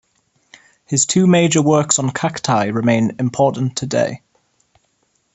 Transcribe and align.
His 0.87 1.05
two 1.05 1.27
major 1.27 1.61
works 1.61 1.99
on 1.99 2.09
cacti 2.09 2.65
remain 2.69 3.17
important 3.19 3.77
today. 3.77 4.23